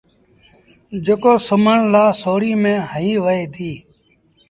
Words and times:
جيڪو 1.03 1.33
سُومڻ 1.47 1.77
لآ 1.93 2.03
سوڙيٚن 2.21 2.59
ميݩ 2.63 2.85
هنئيٚ 2.91 3.23
وهي 3.23 3.43
ديٚ 3.53 3.77